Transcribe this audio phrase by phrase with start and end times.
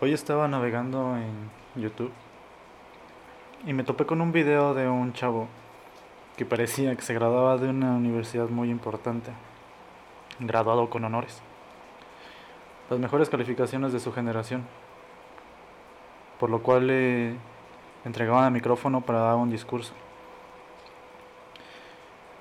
[0.00, 2.12] Hoy estaba navegando en YouTube
[3.66, 5.48] y me topé con un video de un chavo
[6.36, 9.32] que parecía que se graduaba de una universidad muy importante,
[10.38, 11.42] graduado con honores,
[12.88, 14.68] las mejores calificaciones de su generación,
[16.38, 17.34] por lo cual le
[18.04, 19.94] entregaban el micrófono para dar un discurso.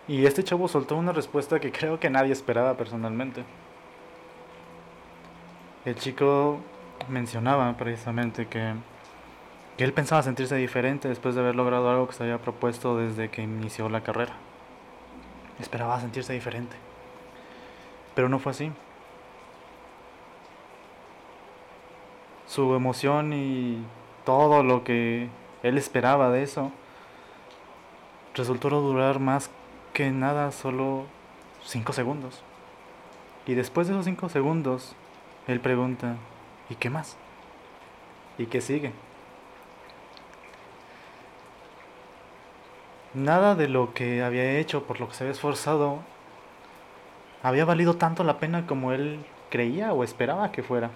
[0.07, 3.43] Y este chavo soltó una respuesta que creo que nadie esperaba personalmente.
[5.85, 6.59] El chico
[7.09, 8.73] mencionaba precisamente que,
[9.77, 13.29] que, él pensaba sentirse diferente después de haber logrado algo que se había propuesto desde
[13.29, 14.33] que inició la carrera.
[15.59, 16.75] Esperaba sentirse diferente.
[18.15, 18.71] Pero no fue así.
[22.45, 23.83] Su emoción y
[24.25, 25.29] todo lo que
[25.63, 26.71] él esperaba de eso
[28.35, 29.49] resultó durar más
[29.93, 31.05] que nada, solo
[31.63, 32.43] 5 segundos.
[33.45, 34.95] Y después de esos 5 segundos,
[35.47, 36.17] él pregunta,
[36.69, 37.17] ¿y qué más?
[38.37, 38.91] ¿Y qué sigue?
[43.13, 45.99] Nada de lo que había hecho, por lo que se había esforzado,
[47.41, 50.91] había valido tanto la pena como él creía o esperaba que fuera.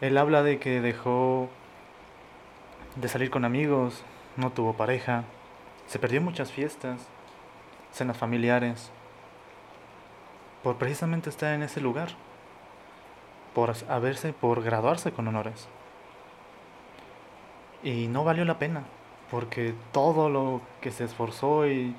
[0.00, 1.48] Él habla de que dejó
[2.96, 4.04] de salir con amigos,
[4.36, 5.24] no tuvo pareja,
[5.86, 7.08] se perdió muchas fiestas,
[7.92, 8.92] cenas familiares,
[10.62, 12.08] por precisamente estar en ese lugar,
[13.54, 15.68] por haberse, por graduarse con honores.
[17.82, 18.82] Y no valió la pena,
[19.30, 21.94] porque todo lo que se esforzó y,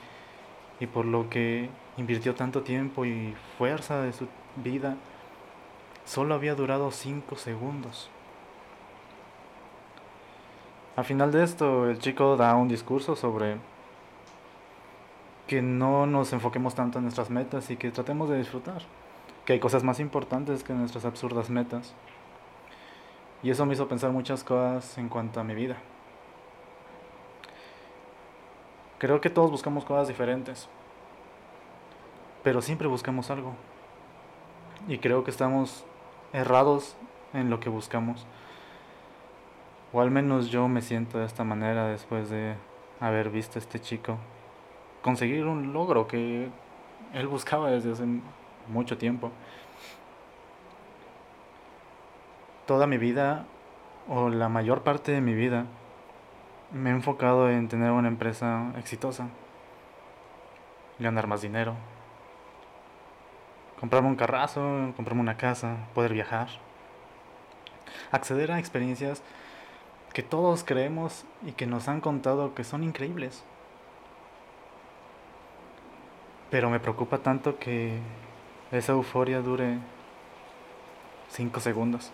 [0.79, 4.95] y por lo que invirtió tanto tiempo y fuerza de su vida,
[6.05, 8.09] solo había durado 5 segundos.
[10.95, 13.57] Al final de esto, el chico da un discurso sobre
[15.49, 18.83] que no nos enfoquemos tanto en nuestras metas y que tratemos de disfrutar,
[19.45, 21.95] que hay cosas más importantes que nuestras absurdas metas.
[23.41, 25.77] Y eso me hizo pensar muchas cosas en cuanto a mi vida.
[28.99, 30.69] Creo que todos buscamos cosas diferentes,
[32.43, 33.53] pero siempre buscamos algo.
[34.87, 35.83] Y creo que estamos
[36.31, 36.95] errados
[37.33, 38.27] en lo que buscamos.
[39.93, 42.53] O al menos yo me siento de esta manera después de
[42.99, 44.19] haber visto a este chico
[45.01, 46.49] conseguir un logro que
[47.13, 48.05] él buscaba desde hace
[48.67, 49.31] mucho tiempo.
[52.65, 53.45] Toda mi vida,
[54.07, 55.65] o la mayor parte de mi vida,
[56.71, 59.27] me he enfocado en tener una empresa exitosa,
[60.99, 61.75] ganar más dinero,
[63.79, 66.49] comprarme un carrazo, comprarme una casa, poder viajar,
[68.11, 69.23] acceder a experiencias
[70.13, 73.43] que todos creemos y que nos han contado que son increíbles.
[76.49, 77.97] Pero me preocupa tanto que
[78.71, 79.77] esa euforia dure
[81.29, 82.11] 5 segundos.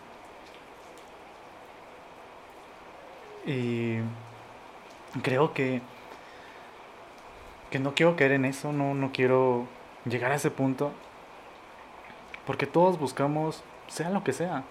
[3.46, 3.97] Y
[5.22, 5.81] creo que
[7.69, 9.66] que no quiero caer en eso, no, no quiero
[10.06, 10.91] llegar a ese punto
[12.46, 14.63] porque todos buscamos, sea lo que sea.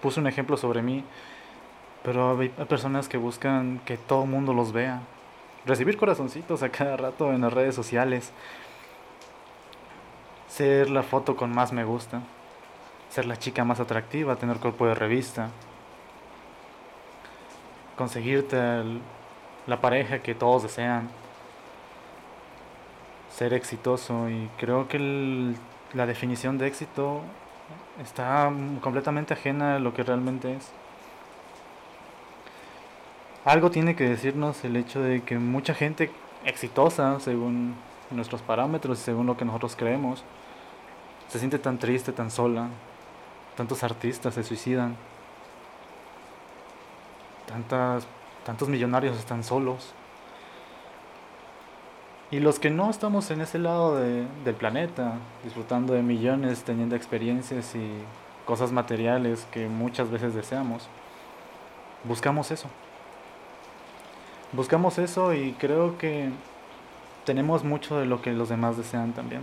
[0.00, 1.04] Puse un ejemplo sobre mí,
[2.02, 5.02] pero hay personas que buscan que todo el mundo los vea.
[5.66, 8.32] Recibir corazoncitos a cada rato en las redes sociales.
[10.48, 12.20] Ser la foto con más me gusta.
[13.10, 15.50] Ser la chica más atractiva, tener cuerpo de revista.
[17.96, 18.56] Conseguirte
[19.66, 21.08] la pareja que todos desean.
[23.30, 25.56] Ser exitoso y creo que el
[25.94, 27.20] la definición de éxito
[28.02, 30.70] está completamente ajena a lo que realmente es.
[33.44, 36.10] Algo tiene que decirnos el hecho de que mucha gente
[36.46, 37.74] exitosa, según
[38.10, 40.24] nuestros parámetros y según lo que nosotros creemos,
[41.28, 42.68] se siente tan triste, tan sola.
[43.54, 44.96] Tantos artistas se suicidan.
[47.46, 48.06] Tantas,
[48.46, 49.92] tantos millonarios están solos.
[52.30, 57.74] Y los que no estamos en ese lado del planeta, disfrutando de millones, teniendo experiencias
[57.74, 57.92] y
[58.46, 60.88] cosas materiales que muchas veces deseamos,
[62.04, 62.68] buscamos eso.
[64.54, 66.30] Buscamos eso y creo que
[67.24, 69.42] tenemos mucho de lo que los demás desean también.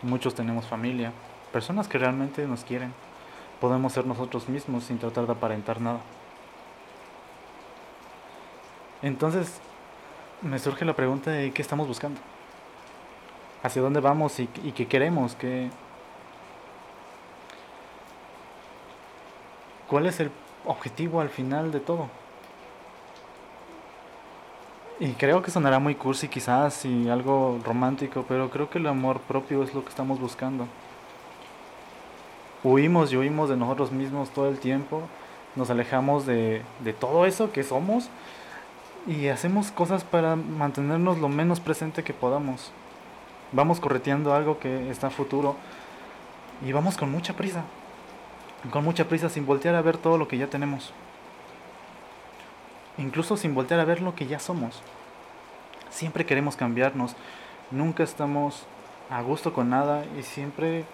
[0.00, 1.12] Muchos tenemos familia,
[1.52, 2.94] personas que realmente nos quieren.
[3.60, 6.00] Podemos ser nosotros mismos sin tratar de aparentar nada.
[9.02, 9.60] Entonces,
[10.40, 12.18] me surge la pregunta de qué estamos buscando.
[13.62, 15.34] ¿Hacia dónde vamos y, qué queremos?
[15.34, 15.68] ¿Qué...
[19.86, 20.30] ¿Cuál es el
[20.64, 22.08] objetivo al final de todo?
[25.00, 29.20] Y creo que sonará muy cursi quizás y algo romántico, pero creo que el amor
[29.20, 30.66] propio es lo que estamos buscando.
[32.64, 35.02] Huimos y huimos de nosotros mismos todo el tiempo,
[35.54, 38.08] nos alejamos de, de todo eso que somos
[39.06, 42.72] y hacemos cosas para mantenernos lo menos presente que podamos.
[43.52, 45.54] Vamos correteando algo que está futuro
[46.66, 47.62] y vamos con mucha prisa,
[48.72, 50.92] con mucha prisa sin voltear a ver todo lo que ya tenemos
[52.98, 54.80] incluso sin voltear a ver lo que ya somos.
[55.90, 57.14] Siempre queremos cambiarnos,
[57.70, 58.66] nunca estamos
[59.10, 60.84] a gusto con nada y siempre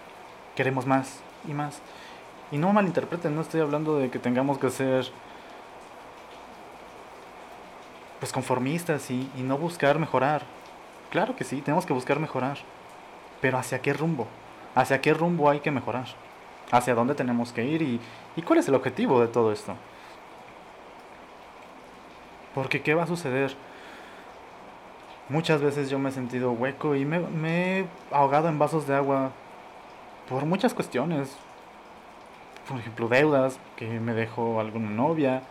[0.55, 1.81] queremos más y más.
[2.53, 5.11] Y no malinterpreten, no estoy hablando de que tengamos que ser
[8.21, 10.43] pues conformistas y, y no buscar mejorar.
[11.11, 12.59] Claro que sí, tenemos que buscar mejorar.
[13.41, 14.27] Pero ¿hacia qué rumbo?
[14.75, 16.07] ¿Hacia qué rumbo hay que mejorar?
[16.71, 17.83] ¿Hacia dónde tenemos que ir?
[17.83, 18.01] ¿Y,
[18.37, 19.75] y cuál es el objetivo de todo esto?
[22.55, 23.55] Porque ¿qué va a suceder?
[25.29, 29.33] Muchas veces yo me he sentido hueco y me, he ahogado en vasos de agua
[30.29, 31.37] por muchas cuestiones.
[32.69, 35.43] Por ejemplo, deudas, que me dejó alguna novia,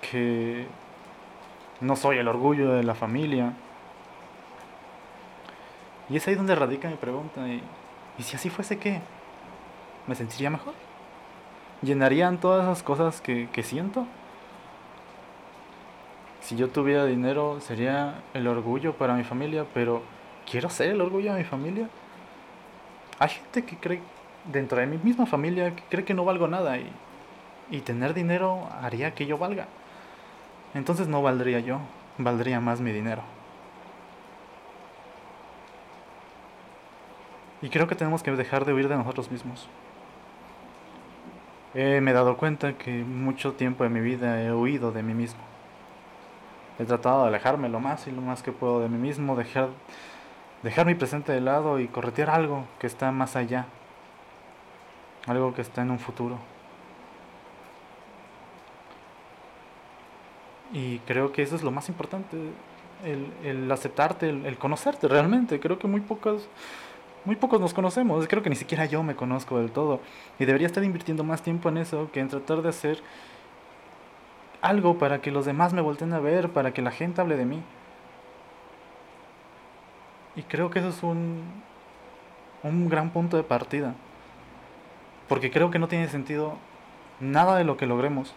[0.00, 0.66] que
[1.80, 3.54] no soy el orgullo de la familia.
[6.08, 7.46] Y es ahí donde radica mi pregunta.
[7.48, 7.62] ¿Y,
[8.22, 9.00] si así fuese qué?
[10.06, 10.74] ¿Me sentiría mejor?
[11.82, 14.06] ¿Llenarían todas esas cosas que, que siento?
[16.40, 20.02] Si yo tuviera dinero sería el orgullo para mi familia, pero
[20.50, 21.88] quiero ser el orgullo de mi familia.
[23.18, 24.00] Hay gente que cree,
[24.50, 26.90] dentro de mi misma familia, que cree que no valgo nada y,
[27.70, 29.66] y tener dinero haría que yo valga.
[30.74, 31.80] Entonces no valdría yo,
[32.18, 33.22] valdría más mi dinero.
[37.62, 39.68] Y creo que tenemos que dejar de huir de nosotros mismos.
[41.74, 45.40] me he dado cuenta que mucho tiempo de mi vida he huido de mí mismo.
[46.80, 49.68] He tratado de alejarme lo más y lo más que puedo de mí mismo, dejar,
[50.62, 53.66] dejar mi presente de lado y corretear algo que está más allá,
[55.26, 56.38] algo que está en un futuro.
[60.72, 62.38] Y creo que eso es lo más importante,
[63.44, 65.60] el, aceptarte, el, conocerte realmente.
[65.60, 66.48] Creo que muy pocos,
[67.26, 68.26] muy pocos nos conocemos.
[68.26, 70.00] Creo que ni siquiera yo me conozco del todo.
[70.38, 73.02] Y debería estar invirtiendo más tiempo en eso que en tratar de hacer
[74.62, 77.44] algo para que los demás me volteen a ver, para que la gente hable de
[77.44, 77.62] mí.
[80.36, 81.42] Y creo que eso es un,
[82.62, 83.94] un gran punto de partida.
[85.28, 86.56] Porque creo que no tiene sentido
[87.20, 88.34] nada de lo que logremos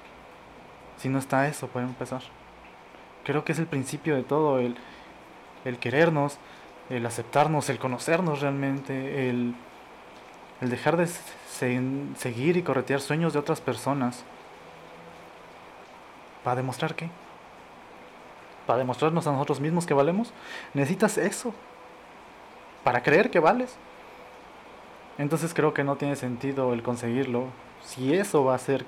[0.98, 2.22] si no está eso para empezar.
[3.24, 4.76] Creo que es el principio de todo, el,
[5.66, 6.38] el querernos,
[6.90, 9.56] el aceptarnos, el conocernos realmente, el,
[10.62, 14.24] el dejar de seguir y corretear sueños de otras personas
[16.44, 17.10] ¿Para demostrar qué?
[18.68, 20.34] ¿Para demostrarnos a nosotros mismos que valemos?
[20.74, 21.54] Necesitas eso.
[22.84, 23.78] Para creer que vales.
[25.18, 27.48] Entonces creo que no tiene sentido el conseguirlo
[27.84, 28.86] si eso va a ser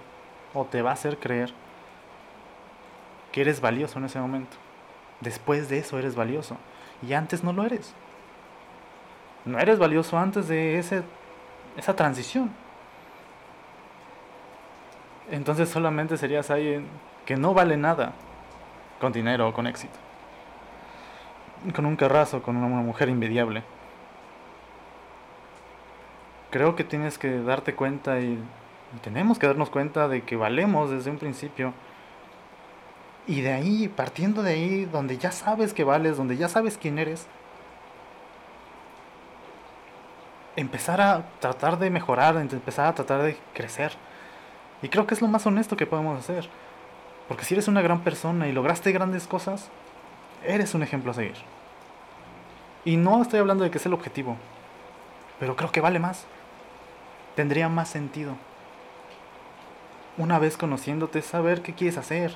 [0.54, 1.54] o te va a hacer creer
[3.32, 4.56] que eres valioso en ese momento.
[5.20, 6.58] Después de eso eres valioso.
[7.06, 7.94] Y antes no lo eres.
[9.44, 11.04] No eres valioso antes de ese,
[11.78, 12.52] esa transición.
[15.32, 16.88] Entonces solamente serías alguien
[17.26, 18.14] que no vale nada
[19.00, 19.98] con dinero o con éxito.
[21.76, 23.64] Con un carrazo, con una mujer invidiable.
[26.52, 28.40] Creo que tienes que darte cuenta y,
[29.04, 31.74] tenemos que darnos cuenta de que valemos desde un principio.
[33.28, 37.00] Y de ahí, partiendo de ahí, donde ya sabes que vales, donde ya sabes quién
[37.00, 37.28] eres,
[40.56, 43.92] empezar a tratar de mejorar, empezar a tratar de crecer.
[44.82, 46.50] Y creo que es lo más honesto que podemos hacer.
[47.28, 49.70] Porque si eres una gran persona y lograste grandes cosas,
[50.44, 51.38] eres un ejemplo a seguir.
[52.84, 54.38] Y no estoy hablando de que es el objetivo,
[55.40, 56.26] pero creo que vale más.
[57.36, 58.36] Tendría más sentido.
[60.18, 62.36] Una vez conociéndote, saber qué quieres hacer.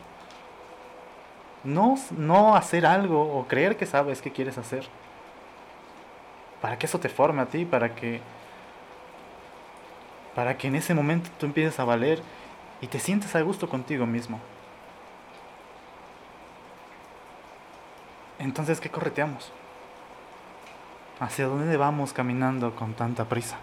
[1.64, 4.88] No, no hacer algo o creer que sabes qué quieres hacer.
[6.62, 8.22] Para que eso te forme a ti, para que
[10.36, 12.22] para que en ese momento tú empieces a valer
[12.82, 14.40] y te sientes a gusto contigo mismo.
[18.40, 19.52] Entonces, ¿qué correteamos?
[21.20, 23.58] ¿Hacia dónde vamos caminando con tanta prisa?